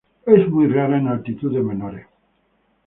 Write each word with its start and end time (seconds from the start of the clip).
Es 0.25 0.49
muy 0.49 0.67
rara 0.67 0.97
en 0.97 1.09
altitudes 1.09 1.63
menores. 1.63 2.07